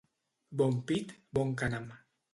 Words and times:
Bon 0.61 0.79
pit, 0.93 1.13
bon 1.39 1.55
cànem. 1.63 1.89